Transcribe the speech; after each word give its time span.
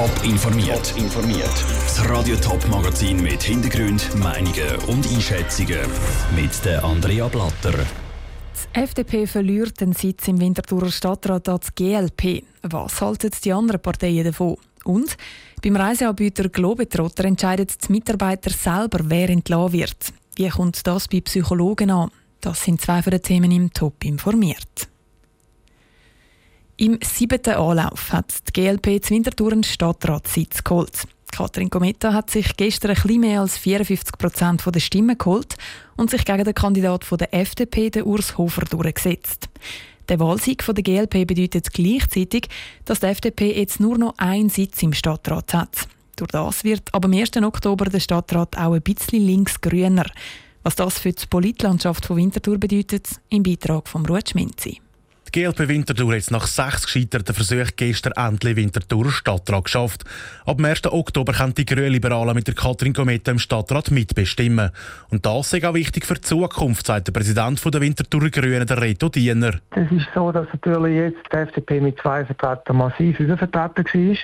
Top 0.00 0.24
informiert. 0.24 0.94
informiert. 0.96 1.64
Das 1.84 2.08
Radio 2.08 2.34
Top 2.36 2.66
Magazin 2.68 3.20
mit 3.20 3.42
Hintergrund, 3.42 4.08
Meinungen 4.16 4.76
und 4.86 5.06
Einschätzungen 5.06 5.78
mit 6.34 6.64
der 6.64 6.82
Andrea 6.82 7.28
Blatter. 7.28 7.74
Die 7.74 8.80
FDP 8.80 9.26
verliert 9.26 9.78
den 9.78 9.92
Sitz 9.92 10.26
im 10.28 10.40
Winterthurer 10.40 10.90
Stadtrat 10.90 11.50
als 11.50 11.74
GLP. 11.74 12.44
Was 12.62 12.98
halten 13.02 13.30
die 13.44 13.52
anderen 13.52 13.82
Parteien 13.82 14.24
davon? 14.24 14.56
Und 14.84 15.18
beim 15.62 15.76
Reiseanbieter 15.76 16.48
Globetrotter 16.48 17.26
entscheiden 17.26 17.66
die 17.66 17.92
Mitarbeiter 17.92 18.52
selber, 18.52 19.00
wer 19.02 19.28
entlassen 19.28 19.74
wird. 19.74 20.14
Wie 20.36 20.48
kommt 20.48 20.86
das 20.86 21.08
bei 21.08 21.20
Psychologen 21.20 21.90
an? 21.90 22.10
Das 22.40 22.64
sind 22.64 22.80
zwei 22.80 23.02
von 23.02 23.10
den 23.10 23.20
Themen 23.20 23.50
im 23.50 23.70
Top 23.70 24.02
informiert. 24.02 24.88
Im 26.80 26.98
siebten 27.04 27.56
Anlauf 27.56 28.10
hat 28.10 28.32
die 28.48 28.52
GLP 28.58 29.04
zu 29.04 29.12
Winterthur 29.12 29.52
einen 29.52 29.64
Stadtratssitz 29.64 30.64
geholt. 30.64 31.06
Katrin 31.30 31.68
Gometta 31.68 32.14
hat 32.14 32.30
sich 32.30 32.56
gestern 32.56 32.94
bisschen 32.94 33.20
mehr 33.20 33.42
als 33.42 33.58
54 33.58 34.16
Prozent 34.16 34.62
der 34.64 34.80
Stimmen 34.80 35.18
geholt 35.18 35.56
und 35.98 36.08
sich 36.08 36.24
gegen 36.24 36.42
den 36.42 36.54
Kandidat 36.54 37.04
der 37.20 37.34
FDP, 37.34 37.90
den 37.90 38.04
Urs 38.04 38.38
Hofer, 38.38 38.62
durchgesetzt. 38.62 39.50
Der 40.08 40.20
Wahlsieg 40.20 40.64
der 40.64 40.82
GLP 40.82 41.26
bedeutet 41.26 41.70
gleichzeitig, 41.70 42.48
dass 42.86 43.00
die 43.00 43.08
FDP 43.08 43.58
jetzt 43.58 43.78
nur 43.78 43.98
noch 43.98 44.14
einen 44.16 44.48
Sitz 44.48 44.82
im 44.82 44.94
Stadtrat 44.94 45.52
hat. 45.52 45.86
Durch 46.16 46.30
das 46.30 46.64
wird 46.64 46.94
ab 46.94 47.02
dem 47.02 47.12
1. 47.12 47.36
Oktober 47.42 47.90
der 47.90 48.00
Stadtrat 48.00 48.56
auch 48.56 48.72
ein 48.72 48.80
bisschen 48.80 49.26
linksgrüner. 49.26 50.06
Was 50.62 50.76
das 50.76 50.98
für 50.98 51.12
die 51.12 51.26
Politlandschaft 51.26 52.06
von 52.06 52.16
Winterthur 52.16 52.56
bedeutet, 52.56 53.06
im 53.28 53.42
Beitrag 53.42 53.86
von 53.86 54.06
Ruth 54.06 54.30
Schminzi. 54.30 54.80
Die 55.32 55.42
GLP 55.42 55.68
Winterthur 55.68 56.16
hat 56.16 56.30
nach 56.32 56.48
sechs 56.48 56.86
gescheiterten 56.86 57.36
Versuchen 57.36 57.70
gestern 57.76 58.14
endlich 58.16 58.56
Winterthur 58.56 59.12
Stadtrat 59.12 59.64
geschafft. 59.64 60.04
Ab 60.44 60.56
dem 60.56 60.64
1. 60.64 60.86
Oktober 60.86 61.32
können 61.32 61.54
die 61.54 61.64
Grünliberalen 61.64 62.34
mit 62.34 62.48
der 62.48 62.54
Katrin 62.54 62.92
Gometa 62.92 63.30
im 63.30 63.38
Stadtrat 63.38 63.92
mitbestimmen. 63.92 64.70
Und 65.10 65.24
das 65.24 65.52
ist 65.52 65.64
auch 65.64 65.74
wichtig 65.74 66.04
für 66.04 66.14
die 66.14 66.22
Zukunft, 66.22 66.84
sagt 66.84 67.06
der 67.06 67.12
Präsident 67.12 67.62
der 67.64 67.80
Winterthur 67.80 68.28
Grünen, 68.28 68.66
der 68.66 68.80
Reto 68.80 69.08
Diener. 69.08 69.52
Es 69.70 69.92
ist 69.92 70.08
so, 70.12 70.32
dass 70.32 70.48
natürlich 70.52 70.96
jetzt 70.96 71.32
die 71.32 71.36
FDP 71.36 71.80
mit 71.80 72.00
zwei 72.00 72.24
Vertretern 72.24 72.78
massiv 72.78 73.20
übervertreten 73.20 73.84
war. 73.84 74.16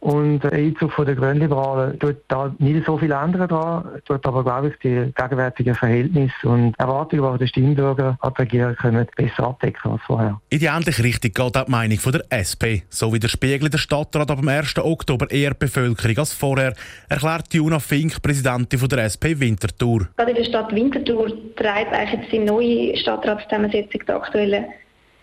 Und 0.00 0.40
der 0.40 0.52
Einzug 0.52 0.92
von 0.92 1.06
der 1.06 1.14
Grünliberalen 1.14 1.98
tut 1.98 2.16
da 2.28 2.54
nicht 2.58 2.86
so 2.86 2.96
viel 2.98 3.10
ändern 3.10 3.48
dran, 3.48 3.84
tut 4.04 4.24
aber, 4.26 4.44
glaube 4.44 4.68
ich, 4.68 4.78
die 4.78 5.12
gegenwärtigen 5.14 5.74
Verhältnisse 5.74 6.48
und 6.48 6.74
Erwartungen, 6.78 7.32
die 7.32 7.38
der 7.38 7.46
Stimmbürger 7.46 8.16
an 8.20 8.32
die 8.36 8.42
Regierung 8.42 8.76
kommen, 8.76 9.06
besser 9.16 9.48
abdecken 9.48 9.92
als 9.92 10.02
vorher. 10.06 10.40
In 10.50 10.58
die 10.58 10.66
ähnliche 10.66 11.02
Richtung 11.02 11.32
geht 11.32 11.56
auch 11.56 11.64
die 11.64 11.70
Meinung 11.70 11.98
von 11.98 12.12
der 12.12 12.24
SP. 12.30 12.84
So 12.88 13.12
wie 13.12 13.18
der 13.18 13.28
Spiegel 13.28 13.68
der 13.68 13.78
Stadtrat 13.78 14.30
ab 14.30 14.38
dem 14.38 14.48
1. 14.48 14.78
Oktober 14.78 15.30
eher 15.30 15.50
die 15.50 15.58
Bevölkerung 15.60 16.18
als 16.18 16.32
vorher, 16.32 16.74
erklärt 17.08 17.52
Juna 17.52 17.78
Fink, 17.78 18.22
Präsidentin 18.22 18.78
von 18.78 18.88
der 18.88 19.04
SP 19.10 19.34
Winterthur. 19.38 20.08
Gerade 20.16 20.30
in 20.30 20.36
der 20.36 20.44
Stadt 20.44 20.74
Winterthur 20.74 21.32
treibt 21.56 21.92
eigentlich 21.92 22.20
jetzt 22.20 22.32
die 22.32 22.38
neue 22.38 22.96
Stadtratszusammensetzung 22.96 24.02
der 24.06 24.16
aktuellen 24.16 24.64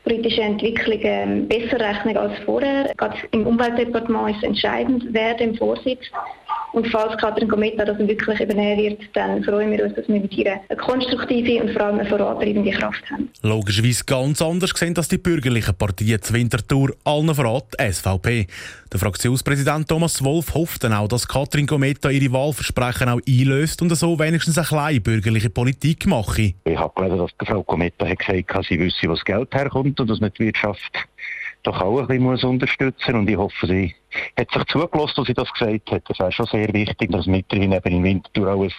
politische 0.03 0.41
Entwicklungen 0.41 1.47
besser 1.47 1.79
rechnen 1.79 2.17
als 2.17 2.37
vorher. 2.45 2.93
Gerade 2.97 3.17
im 3.31 3.47
Umweltdepartement 3.47 4.35
ist 4.35 4.43
entscheidend, 4.43 5.05
wer 5.11 5.33
dem 5.35 5.55
vorsitzt. 5.55 6.11
Und 6.73 6.87
falls 6.87 7.15
Katrin 7.17 7.47
Gometa 7.47 7.85
das 7.85 7.99
wirklich 7.99 8.39
übernehmen 8.39 8.77
wird, 8.77 9.01
dann 9.13 9.43
freuen 9.43 9.71
wir 9.71 9.85
uns, 9.85 9.93
dass 9.95 10.07
wir 10.07 10.19
mit 10.19 10.35
ihr 10.35 10.59
eine 10.67 10.79
konstruktive 10.79 11.61
und 11.61 11.71
vor 11.71 11.83
allem 11.83 11.99
eine 11.99 12.09
vorantreibende 12.09 12.71
Kraft 12.71 13.03
haben. 13.11 13.29
Logischerweise 13.43 14.03
ganz 14.05 14.41
anders 14.41 14.71
sehen 14.75 14.97
als 14.97 15.07
die 15.07 15.19
bürgerlichen 15.19 15.75
Partien 15.75 16.19
zur 16.21 16.35
Winterthur, 16.35 16.95
allen 17.03 17.33
voran 17.33 17.61
die 17.79 17.91
SVP. 17.91 18.47
Der 18.91 18.99
Fraktionspräsident 18.99 19.87
Thomas 19.87 20.23
Wolf 20.23 20.53
hofft 20.55 20.83
dann 20.83 20.93
auch, 20.93 21.07
dass 21.07 21.27
Katrin 21.27 21.67
Gometa 21.67 22.09
ihre 22.09 22.33
Wahlversprechen 22.33 23.09
auch 23.09 23.21
einlöst 23.27 23.81
und 23.83 23.95
so 23.95 24.17
wenigstens 24.17 24.57
eine 24.57 24.67
kleine 24.67 25.01
bürgerliche 25.01 25.51
Politik 25.51 26.07
mache. 26.07 26.53
Ich 26.65 26.77
habe 26.77 26.93
gelesen, 26.95 27.19
dass 27.19 27.31
die 27.39 27.45
Frau 27.45 27.61
Gometa 27.61 28.07
hat 28.07 28.17
gesagt 28.17 28.53
hat, 28.53 28.65
sie 28.65 28.79
wisse, 28.79 29.07
wo 29.07 29.13
das 29.13 29.23
Geld 29.25 29.53
herkommt 29.53 29.99
und 29.99 30.09
dass 30.09 30.19
man 30.19 30.31
die 30.37 30.45
Wirtschaft 30.45 30.91
doch 31.63 31.81
auch 31.81 31.99
ein 31.99 32.07
bisschen 32.07 32.49
unterstützen 32.49 33.13
muss. 33.13 33.21
Und 33.21 33.29
ich 33.29 33.37
hoffe, 33.37 33.67
sie 33.67 33.95
hat 34.37 34.51
sich 34.51 34.63
zugelassen, 34.65 35.13
als 35.17 35.27
sie 35.27 35.33
das 35.33 35.51
gesagt 35.53 35.91
hat. 35.91 36.03
Das 36.07 36.19
wäre 36.19 36.31
schon 36.31 36.45
sehr 36.47 36.73
wichtig, 36.73 37.11
dass 37.11 37.27
weiterhin 37.27 37.71
eben 37.71 37.95
im 37.95 38.03
Winterthur 38.03 38.53
auch 38.53 38.63
ein 38.63 38.71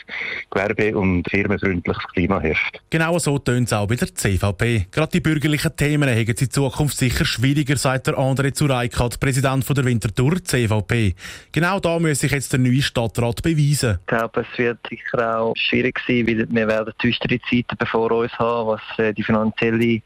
gewerbe- 0.51 0.97
und 0.97 1.29
firmenfreundliches 1.29 2.05
Klima 2.13 2.41
herrscht. 2.41 2.81
Genau 2.91 3.19
so 3.19 3.39
tönt 3.39 3.69
es 3.69 3.73
auch 3.73 3.87
bei 3.87 3.97
der 3.97 4.15
CVP. 4.15 4.87
Gerade 4.91 5.13
die 5.13 5.21
bürgerlichen 5.21 5.75
Themen 5.77 6.09
haben 6.09 6.37
sie 6.37 6.45
in 6.45 6.51
Zukunft 6.51 6.97
sicher 6.97 7.25
schwieriger, 7.25 7.77
sagt 7.77 8.07
der 8.07 8.15
André 8.15 8.53
Zureikat, 8.53 9.19
Präsident 9.21 9.65
von 9.65 9.75
der 9.75 9.85
Winterthur 9.85 10.43
CVP. 10.43 11.15
Genau 11.53 11.81
da 11.81 11.99
muss 11.99 12.21
sich 12.21 12.33
jetzt 12.33 12.53
der 12.53 12.61
neue 12.61 12.83
Stadtrat 12.83 13.43
beweisen. 13.43 13.99
Ich 14.01 14.07
glaube, 14.07 14.41
es 14.41 14.59
wird 14.59 14.79
sicher 14.89 15.39
auch 15.39 15.55
schwierig 15.57 16.01
sein, 16.07 16.27
weil 16.27 16.47
wir 16.49 16.69
werden 16.69 16.93
düstere 17.03 17.41
Zeiten 17.51 17.77
bevor 17.79 18.11
uns 18.13 18.33
haben, 18.39 18.69
was 18.69 18.99
äh, 18.99 19.13
die 19.13 19.23
finanzielle 19.23 20.03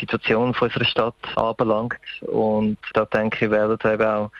Situation 0.00 0.54
von 0.54 0.68
unserer 0.68 0.84
Stadt 0.84 1.14
anbelangt. 1.36 1.98
Und 2.22 2.78
da 2.94 3.04
denke 3.04 3.44
ich, 3.44 3.50
werden 3.50 3.78
eben 3.84 4.06
auch 4.06 4.30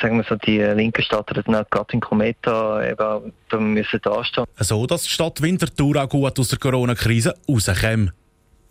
sagen 0.00 0.16
wir 0.16 0.24
so, 0.28 0.34
die 0.36 0.58
linken 0.58 1.02
Stadträte, 1.02 1.50
gerade 1.70 1.92
in 1.92 2.00
Kometa, 2.00 2.84
eben 2.84 3.32
da 3.48 3.60
müssen 3.60 4.00
da 4.02 4.24
stehen. 4.24 4.44
So, 4.58 4.86
dass 4.86 5.04
die 5.04 5.10
Stadt 5.10 5.40
Winterthur 5.40 6.02
auch 6.02 6.08
gut 6.08 6.38
aus 6.38 6.48
der 6.48 6.58
Corona-Krise 6.58 7.34
rauskommt. 7.48 8.12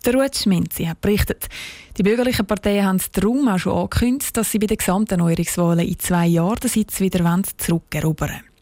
Der 0.04 0.14
Ruth 0.14 0.36
Schminzi 0.36 0.84
hat 0.84 1.00
berichtet, 1.00 1.46
die 1.96 2.02
bürgerlichen 2.02 2.46
Parteien 2.46 2.84
haben 2.84 3.00
darum 3.12 3.48
auch 3.48 3.58
schon 3.58 3.72
angekündigt, 3.72 4.36
dass 4.36 4.50
sie 4.50 4.58
bei 4.58 4.66
den 4.66 4.76
gesamten 4.76 5.18
Neuerungswahlen 5.18 5.88
in 5.88 5.98
zwei 5.98 6.26
Jahren 6.26 6.60
den 6.60 6.68
Sitz 6.68 7.00
wieder 7.00 7.42
zurückerobern 7.56 8.28
wollen. 8.28 8.53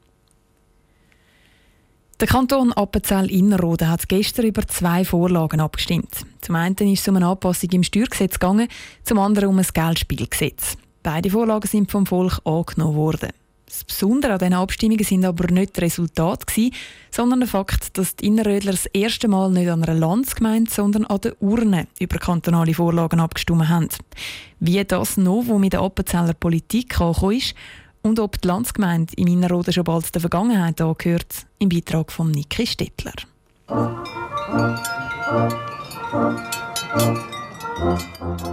Der 2.22 2.28
Kanton 2.28 2.72
Appenzell-Innerrhoden 2.72 3.88
hat 3.88 4.08
gestern 4.08 4.46
über 4.46 4.64
zwei 4.68 5.04
Vorlagen 5.04 5.58
abgestimmt. 5.58 6.24
Zum 6.40 6.54
einen 6.54 6.76
ist 6.76 7.00
es 7.00 7.08
um 7.08 7.16
eine 7.16 7.26
Anpassung 7.26 7.68
im 7.70 7.82
Steuergesetz 7.82 8.34
gegangen, 8.34 8.68
zum 9.02 9.18
anderen 9.18 9.48
um 9.48 9.58
ein 9.58 9.66
Geldspielgesetz. 9.74 10.76
Beide 11.02 11.30
Vorlagen 11.30 11.66
sind 11.66 11.90
vom 11.90 12.06
Volk 12.06 12.40
angenommen 12.44 12.94
worden. 12.94 13.30
Das 13.66 13.82
Besondere 13.82 14.34
an 14.34 14.38
diesen 14.38 14.54
Abstimmungen 14.54 15.04
sind 15.04 15.24
aber 15.24 15.50
nicht 15.50 15.76
das 15.76 15.82
Resultat, 15.82 16.44
sondern 17.10 17.40
der 17.40 17.48
Fakt, 17.48 17.98
dass 17.98 18.14
die 18.14 18.28
Innerrödler 18.28 18.70
das 18.70 18.86
erste 18.86 19.26
Mal 19.26 19.50
nicht 19.50 19.68
an 19.68 19.82
einer 19.82 19.98
Landsgemeinde, 19.98 20.70
sondern 20.70 21.06
an 21.06 21.22
der 21.22 21.42
Urne 21.42 21.88
über 21.98 22.18
kantonale 22.18 22.74
Vorlagen 22.74 23.18
abgestimmt 23.18 23.68
haben. 23.68 23.88
Wie 24.60 24.84
das 24.84 25.16
Novo 25.16 25.58
mit 25.58 25.72
der 25.72 25.80
Appenzeller 25.80 26.34
Politik 26.34 27.00
angekommen 27.00 27.38
ist 27.38 27.56
und 28.02 28.18
ob 28.18 28.40
die 28.40 28.48
Landsgemeinde 28.48 29.12
im 29.16 29.28
Innerrhoden 29.28 29.72
schon 29.72 29.84
bald 29.84 30.14
der 30.14 30.20
Vergangenheit 30.20 30.80
angehört, 30.80 31.46
im 31.58 31.68
Beitrag 31.68 32.12
von 32.12 32.30
Niki 32.30 32.66
Stettler. 32.66 33.12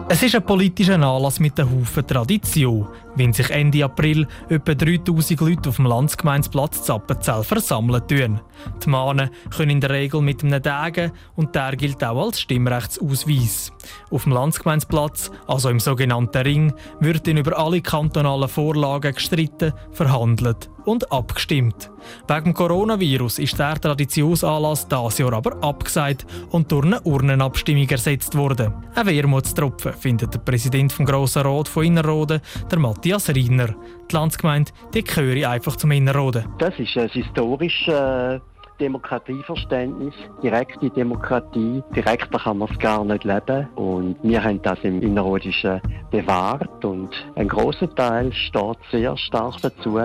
Es 0.08 0.24
ist 0.24 0.36
ein 0.36 0.46
politischer 0.46 0.96
Anlass 0.96 1.40
mit 1.40 1.60
einem 1.60 1.72
Haufen 1.72 2.06
Tradition, 2.06 2.88
wenn 3.16 3.34
sich 3.34 3.50
Ende 3.50 3.84
April 3.84 4.28
etwa 4.50 4.74
3000 4.74 5.40
Leute 5.42 5.70
auf 5.70 5.78
dem 5.78 5.86
Landsgemeinsplatz 5.86 6.84
Zappenzell 6.84 7.44
versammeln 7.44 8.08
tun. 8.08 8.42
Die 8.84 8.90
Mahnen 8.90 9.30
können 9.56 9.72
in 9.72 9.82
der 9.82 9.92
Regel 9.92 10.22
mit 10.22 10.44
einem 10.44 10.62
Degen 10.62 11.12
und 11.36 11.56
der 11.56 11.76
gilt 11.76 12.04
auch 12.04 12.26
als 12.26 12.42
Stimmrechtsausweis. 12.42 13.72
Auf 14.12 14.24
dem 14.24 14.34
Landsgemeinsplatz, 14.34 15.32
also 15.48 15.70
im 15.70 15.80
sogenannten 15.80 16.42
Ring, 16.42 16.74
wird 17.00 17.28
dann 17.28 17.38
über 17.38 17.58
alle 17.58 17.82
kantonalen 17.82 18.50
Vorlagen 18.50 19.14
gestritten, 19.14 19.74
verhandelt 19.92 20.70
und 20.86 21.12
abgestimmt. 21.12 21.92
Wegen 22.28 22.54
Coronavirus 22.54 23.40
ist 23.40 23.60
der 23.60 23.80
Traditionsanlass 23.80 24.88
dieses 24.88 25.18
Jahr 25.20 25.34
aber 25.34 25.62
abgesagt 25.64 26.26
und 26.50 26.72
durch 26.72 26.86
eine 26.86 27.02
Urnenabstimmung 27.02 27.88
ersetzt 27.90 28.36
worden. 28.36 28.74
Ein 28.96 29.06
Wermutstropfen 29.06 29.94
findet 29.94 30.34
der 30.34 30.40
Präsident 30.40 30.92
vom 30.92 31.06
Grossen 31.06 31.44
Rat 31.44 31.68
von 31.68 31.84
Innerrhoden, 31.84 32.42
der 32.72 32.80
Matthias 33.00 33.30
Riener. 33.30 33.76
Die 34.12 34.14
Landsgemeinde 34.14 34.74
die 34.94 35.06
gehöre 35.06 35.50
einfach 35.50 35.78
zum 35.78 35.92
Innerrhoden. 35.92 36.44
Das 36.58 36.78
ist 36.78 36.98
ein 36.98 37.08
historisches 37.08 37.88
äh 37.88 38.40
Demokratieverständnis, 38.80 40.14
direkte 40.42 40.90
Demokratie. 40.90 41.84
Direkter 41.96 42.40
kann 42.40 42.58
man 42.58 42.70
es 42.70 42.80
gar 42.80 43.04
nicht 43.04 43.24
leben. 43.24 43.68
Und 43.76 44.16
wir 44.24 44.44
haben 44.44 44.62
das 44.62 44.80
im 44.84 45.02
Innerrhodischen 45.02 45.82
bewahrt. 46.12 46.84
Und 46.84 47.10
ein 47.36 47.48
großer 47.48 47.94
Teil 47.96 48.34
steht 48.34 48.78
sehr 48.92 49.16
stark 49.18 49.62
dazu. 49.62 50.00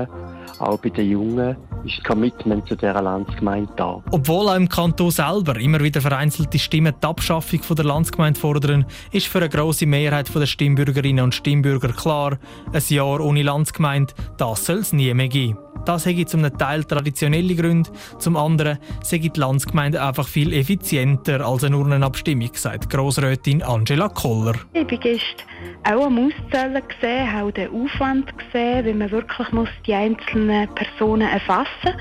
Auch 0.59 0.79
bei 0.79 0.91
den 0.91 1.11
Jungen 1.11 1.57
ist 1.85 1.99
das 1.99 2.05
Commitment 2.05 2.67
zu 2.69 2.77
dieser 2.77 3.03
Landsgemeinde 3.03 3.73
da. 3.77 4.03
Obwohl 4.11 4.49
auch 4.49 4.57
im 4.57 4.69
Kanton 4.69 5.11
selber 5.11 5.57
immer 5.57 5.81
wieder 5.81 6.01
vereinzelte 6.01 6.59
Stimmen 6.59 6.95
die 7.03 7.07
Abschaffung 7.07 7.61
der 7.77 7.85
Landsgemeinde 7.85 8.39
fordern, 8.39 8.87
ist 9.13 9.27
für 9.27 9.39
eine 9.39 9.49
grosse 9.49 9.87
Mehrheit 9.87 10.35
der 10.35 10.47
Stimmbürgerinnen 10.47 11.25
und 11.25 11.35
Stimmbürger 11.35 11.93
klar, 11.93 12.39
ein 12.73 12.83
Jahr 12.89 13.21
ohne 13.21 13.43
Landsgemeinde, 13.43 14.15
das 14.37 14.67
soll 14.67 14.79
es 14.79 14.93
nie 14.93 15.13
mehr 15.15 15.29
geben. 15.29 15.59
Das 15.85 16.07
hätte 16.07 16.25
zum 16.27 16.43
Teil 16.59 16.85
traditionelle 16.85 17.55
Gründe, 17.55 17.91
zum 18.19 18.37
anderen 18.37 18.79
sei 19.03 19.19
die 19.19 19.31
Landsgemeinde 19.35 20.03
einfach 20.03 20.27
viel 20.27 20.53
effizienter 20.53 21.47
als 21.47 21.65
eine 21.65 21.77
Urnenabstimmung, 21.77 22.51
sagt 22.55 22.89
Grossrätin 22.89 23.63
Angela 23.63 24.09
Koller. 24.09 24.55
Ich 24.73 24.87
bin 24.87 25.01
gestern 25.01 25.47
auch 25.85 26.07
am 26.07 26.19
Auszählen 26.19 26.83
gesehen, 26.89 27.29
auch 27.37 27.51
den 27.51 27.69
Aufwand 27.71 28.33
gesehen, 28.39 28.87
wie 28.87 28.95
man 28.95 29.11
wirklich 29.11 29.53
muss 29.53 29.69
die 29.87 29.95
einzelnen 29.95 30.69
Personen 30.75 31.29
erfassen 31.29 31.67
muss. 31.85 31.95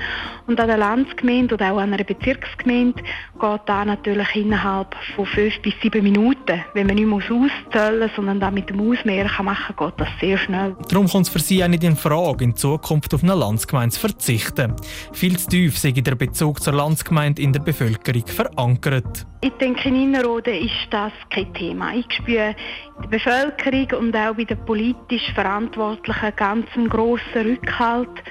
Und 0.46 0.60
an 0.60 0.68
der 0.68 0.76
Landsgemeinde 0.76 1.54
oder 1.54 1.72
auch 1.72 1.78
an 1.78 1.92
einer 1.92 2.04
Bezirksgemeinde 2.04 3.02
geht 3.40 3.60
da 3.66 3.84
natürlich 3.84 4.36
innerhalb 4.36 4.94
von 5.16 5.26
fünf 5.26 5.60
bis 5.62 5.74
sieben 5.82 6.02
Minuten. 6.02 6.62
Wenn 6.74 6.86
man 6.86 6.96
nicht 6.96 7.06
muss 7.06 7.24
auszählen 7.24 8.10
sondern 8.16 8.40
da 8.40 8.50
mit 8.50 8.70
dem 8.70 8.80
Ausmehren 8.80 9.28
kann 9.28 9.46
machen 9.46 9.74
geht 9.78 9.94
das 9.96 10.08
sehr 10.20 10.38
schnell. 10.38 10.76
Darum 10.88 11.08
kommt 11.08 11.26
es 11.26 11.32
für 11.32 11.38
Sie 11.38 11.62
auch 11.64 11.68
nicht 11.68 11.84
in 11.84 11.96
Frage, 11.96 12.44
in 12.44 12.56
Zukunft 12.56 13.12
auf 13.14 13.22
eine 13.22 13.34
Landsgemeinde 13.34 13.63
zu 13.66 14.00
verzichten. 14.00 14.74
Viel 15.12 15.38
zu 15.38 15.48
tief 15.48 15.78
sei 15.78 15.92
der 15.92 16.14
Bezug 16.14 16.62
zur 16.62 16.74
Landsgemeinde 16.74 17.42
in 17.42 17.52
der 17.52 17.60
Bevölkerung 17.60 18.26
verankert. 18.26 19.26
Ich 19.40 19.52
denke, 19.60 19.88
in 19.88 19.96
Innerrhoden 19.96 20.54
ist 20.54 20.88
das 20.90 21.12
kein 21.30 21.52
Thema. 21.54 21.94
Ich 21.94 22.06
spüre 22.12 22.54
in 22.96 23.02
der 23.02 23.08
Bevölkerung 23.08 24.06
und 24.06 24.16
auch 24.16 24.34
bei 24.34 24.44
den 24.44 24.64
politisch 24.64 25.32
Verantwortlichen 25.34 26.32
ganz 26.36 26.66
einen 26.74 26.88
grossen 26.88 27.42
Rückhalt 27.42 28.22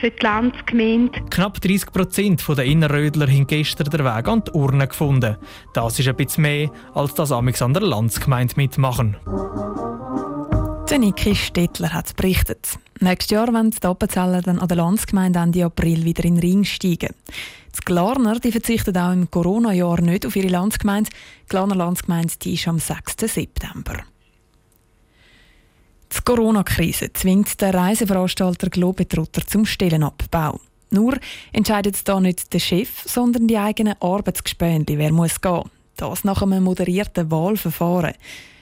für 0.00 0.10
die 0.10 0.24
Landsgemeinde. 0.24 1.20
Knapp 1.30 1.60
30 1.60 1.92
Prozent 1.92 2.44
der 2.48 2.64
Innerrödler 2.64 3.26
haben 3.26 3.46
gestern 3.46 3.90
den 3.90 4.04
Weg 4.04 4.28
an 4.28 4.42
die 4.44 4.50
Urne 4.52 4.88
gefunden. 4.88 5.36
Das 5.74 5.98
ist 5.98 6.08
ein 6.08 6.16
bisschen 6.16 6.42
mehr, 6.42 6.70
als 6.94 7.14
das 7.14 7.32
Amix 7.32 7.62
an 7.62 7.74
der 7.74 7.82
Landsgemeinde 7.82 8.54
mitmachen. 8.56 9.16
Der 10.90 10.98
Niki 10.98 11.36
Stettler 11.36 11.92
hat 11.92 12.16
berichtet. 12.16 12.76
Nächstes 12.98 13.30
Jahr 13.30 13.46
wollen 13.52 13.70
die 13.70 13.86
Appenzeller 13.86 14.42
dann 14.42 14.58
an 14.58 14.66
der 14.66 14.78
Landsgemeinde 14.78 15.38
Ende 15.38 15.64
April 15.64 16.04
wieder 16.04 16.24
in 16.24 16.34
den 16.34 16.40
Ring 16.40 16.64
steigen. 16.64 17.14
Die 17.76 17.84
Glarner 17.84 18.40
die 18.40 18.50
verzichten 18.50 18.96
auch 18.96 19.12
im 19.12 19.30
Corona-Jahr 19.30 20.00
nicht 20.00 20.26
auf 20.26 20.34
ihre 20.34 20.48
Landsgemeinde. 20.48 21.10
Die 21.44 21.48
Glarner 21.48 21.76
Landsgemeinde 21.76 22.34
die 22.42 22.54
ist 22.54 22.66
am 22.66 22.80
6. 22.80 23.32
September. 23.32 23.98
Die 26.12 26.22
Corona-Krise 26.24 27.12
zwingt 27.12 27.60
den 27.60 27.70
Reiseveranstalter 27.70 28.68
Globetrotter 28.68 29.46
zum 29.46 29.66
Stellenabbau. 29.66 30.58
Nur 30.90 31.16
entscheidet 31.52 32.08
da 32.08 32.18
nicht 32.18 32.52
der 32.52 32.58
Chef, 32.58 33.04
sondern 33.06 33.46
die 33.46 33.58
eigenen 33.58 33.94
Arbeitsgespänli, 34.00 34.98
wer 34.98 35.12
muss 35.12 35.40
gehen. 35.40 35.70
Das 35.94 36.24
nach 36.24 36.42
einem 36.42 36.64
moderierten 36.64 37.30
Wahlverfahren. 37.30 38.14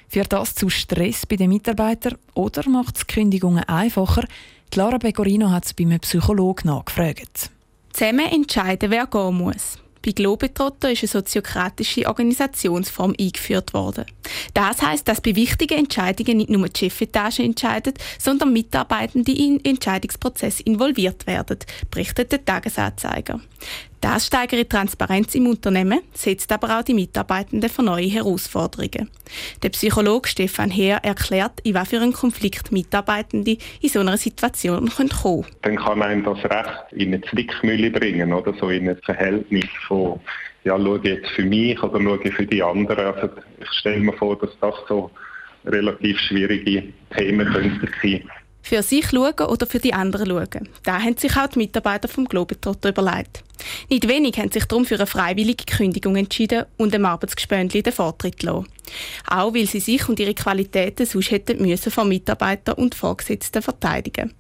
Führt 0.08 0.32
das 0.32 0.55
zu 0.55 0.70
Stress 0.70 1.26
bei 1.26 1.37
den 1.37 1.50
Mitarbeitern 1.50 2.16
oder 2.34 2.69
macht 2.69 2.96
es 2.96 3.06
Kündigungen 3.06 3.64
einfacher? 3.64 4.25
Clara 4.70 4.99
Pecorino 4.99 5.50
hat 5.50 5.66
es 5.66 5.75
bei 5.75 5.84
einem 5.84 6.00
Psychologen 6.00 6.69
nachgefragt. 6.69 7.50
Zusammen 7.93 8.26
entscheiden, 8.26 8.90
wer 8.90 9.06
gehen 9.06 9.37
muss. 9.37 9.78
Bei 10.05 10.12
Globetrotter 10.12 10.93
ist 10.93 11.02
eine 11.02 11.08
soziokratische 11.08 12.06
Organisationsform 12.06 13.14
eingeführt 13.19 13.75
worden. 13.75 14.06
Das 14.55 14.81
heißt, 14.81 15.06
dass 15.08 15.20
bei 15.20 15.34
wichtigen 15.34 15.78
Entscheidungen 15.78 16.38
nicht 16.38 16.50
nur 16.50 16.69
die 16.69 16.78
Chefetage 16.78 17.40
entscheidet, 17.40 17.99
sondern 18.19 18.52
Mitarbeitende 18.52 19.32
in 19.32 19.58
den 19.58 19.64
Entscheidungsprozess 19.72 20.60
involviert 20.60 21.26
werden, 21.26 21.58
berichtet 21.90 22.32
der 22.32 22.44
Tagesanzeiger. 22.44 23.40
Das 24.00 24.26
steigert 24.26 24.70
Transparenz 24.70 25.34
im 25.34 25.48
Unternehmen, 25.48 26.00
setzt 26.14 26.52
aber 26.52 26.78
auch 26.78 26.84
die 26.84 26.94
Mitarbeitenden 26.94 27.68
für 27.68 27.82
neue 27.82 28.06
Herausforderungen. 28.06 29.10
Der 29.62 29.70
Psychologe 29.70 30.28
Stefan 30.28 30.70
Heer 30.70 30.98
erklärt, 31.02 31.60
in 31.64 31.74
was 31.74 31.88
für 31.88 32.00
einen 32.00 32.12
Konflikt 32.12 32.70
Mitarbeitende 32.70 33.56
in 33.80 33.88
so 33.88 34.00
einer 34.00 34.16
Situation 34.16 34.88
kommen 34.88 35.08
können. 35.08 35.46
Dann 35.62 35.76
kann 35.76 36.02
einem 36.02 36.24
das 36.24 36.38
Recht 36.44 36.92
in 36.92 37.08
eine 37.08 37.22
Zwickmühle 37.22 37.90
bringen, 37.90 38.32
oder 38.32 38.54
so 38.54 38.70
in 38.70 38.88
ein 38.88 38.98
Verhältnis 39.04 39.66
von 39.86 40.20
ja, 40.64 40.76
schaue 40.78 41.00
jetzt 41.02 41.30
für 41.30 41.44
mich 41.44 41.82
oder 41.82 42.00
schaue 42.00 42.20
ich 42.22 42.34
für 42.34 42.46
die 42.46 42.62
anderen. 42.62 43.14
Also 43.14 43.30
ich 43.60 43.68
stelle 43.78 44.00
mir 44.00 44.12
vor, 44.12 44.38
dass 44.38 44.50
das 44.60 44.74
so 44.88 45.10
relativ 45.64 46.18
schwierige 46.20 46.92
Themen 47.16 47.52
könnten 47.52 47.88
sein 48.02 48.30
für 48.69 48.82
sich 48.82 49.09
schauen 49.09 49.49
oder 49.49 49.67
für 49.67 49.79
die 49.79 49.94
anderen 49.94 50.29
schauen. 50.29 50.69
Da 50.85 51.00
haben 51.00 51.17
sich 51.17 51.37
auch 51.37 51.47
die 51.49 51.59
Mitarbeiter 51.59 52.06
vom 52.06 52.26
Globetrotter 52.26 52.91
überlegt. 52.91 53.43
Nicht 53.88 54.06
wenig 54.09 54.37
haben 54.37 54.53
sich 54.53 54.67
darum 54.67 54.85
für 54.85 54.97
eine 54.97 55.06
freiwillige 55.06 55.65
Kündigung 55.65 56.17
entschieden 56.17 56.67
und 56.76 56.93
dem 56.93 57.06
Arbeitsgespöntli 57.06 57.82
den 57.82 57.93
Vortritt 57.93 58.43
lassen. 58.43 58.69
Auch 59.26 59.55
weil 59.55 59.67
sie 59.67 59.81
sich 59.81 60.09
und 60.09 60.20
ihre 60.20 60.35
Qualitäten 60.35 61.06
sonst 61.06 61.31
hätten 61.31 61.62
müssen 61.62 61.91
von 61.91 62.09
Mitarbeitern 62.09 62.76
und 62.76 62.94
Vorgesetzten 62.94 63.62
verteidigen. 63.62 64.35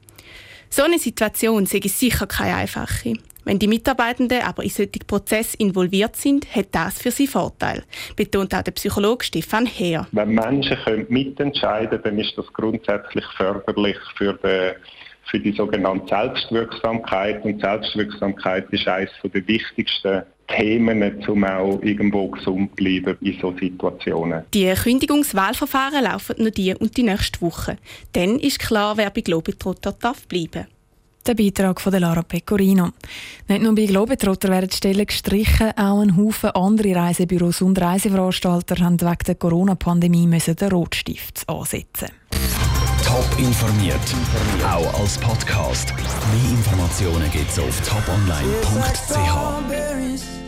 So 0.70 0.82
eine 0.82 0.98
Situation 0.98 1.66
ich 1.86 1.92
sicher 1.92 2.26
keine 2.26 2.56
einfache. 2.56 3.14
Wenn 3.48 3.58
die 3.58 3.66
Mitarbeitenden 3.66 4.42
aber 4.42 4.62
in 4.62 4.68
solchen 4.68 5.06
Prozess 5.06 5.54
involviert 5.54 6.16
sind, 6.16 6.54
hat 6.54 6.66
das 6.72 7.00
für 7.00 7.10
sie 7.10 7.26
Vorteil, 7.26 7.82
betont 8.14 8.54
auch 8.54 8.60
der 8.60 8.72
Psychologe 8.72 9.24
Stefan 9.24 9.64
Heer. 9.64 10.06
Wenn 10.12 10.34
Menschen 10.34 10.76
können 10.84 11.06
mitentscheiden 11.08 11.88
können, 11.88 12.02
dann 12.04 12.18
ist 12.18 12.36
das 12.36 12.44
grundsätzlich 12.52 13.24
förderlich 13.38 13.96
für 14.18 14.34
die, 14.34 14.74
für 15.30 15.40
die 15.40 15.52
sogenannte 15.52 16.08
Selbstwirksamkeit. 16.08 17.42
Und 17.42 17.62
Selbstwirksamkeit 17.62 18.70
ist 18.70 18.86
eines 18.86 19.12
der 19.24 19.48
wichtigsten 19.48 20.24
Themen, 20.48 21.26
um 21.26 21.44
auch 21.44 21.80
irgendwo 21.80 22.28
gesund 22.28 22.68
zu 22.72 22.76
bleiben 22.76 23.16
in 23.22 23.40
solchen 23.40 23.60
Situationen. 23.60 24.44
Die 24.52 24.70
Kündigungswahlverfahren 24.74 26.04
laufen 26.04 26.36
nur 26.36 26.50
die 26.50 26.74
und 26.74 26.98
die 26.98 27.02
nächste 27.02 27.40
Woche. 27.40 27.78
Dann 28.12 28.38
ist 28.40 28.58
klar, 28.58 28.98
wer 28.98 29.08
bei 29.08 29.22
Globetrotter 29.22 29.92
darf 29.92 30.28
bleiben 30.28 30.66
der 31.28 31.34
Beitrag 31.34 31.80
von 31.80 31.92
Lara 31.92 32.22
Pecorino. 32.22 32.90
Nicht 33.48 33.62
nur 33.62 33.74
bei 33.74 33.86
Globetrotter 33.86 34.48
werden 34.48 34.70
Stellen 34.70 35.06
gestrichen, 35.06 35.72
auch 35.76 36.00
ein 36.00 36.16
Haufen 36.16 36.50
andere 36.50 36.96
Reisebüros 36.96 37.62
und 37.62 37.80
Reiseveranstalter 37.80 38.82
haben 38.82 39.00
wegen 39.00 39.24
der 39.26 39.34
Corona-Pandemie 39.34 40.26
den 40.26 40.68
Rotstift 40.70 41.48
ansetzen. 41.48 42.08
Top 43.04 43.26
informiert, 43.38 43.96
auch 44.64 45.00
als 45.00 45.18
Podcast. 45.18 45.94
Mehr 45.94 46.50
Informationen 46.50 47.30
gibt 47.30 47.50
es 47.50 47.58
auf 47.58 47.80
toponline.ch. 47.80 49.18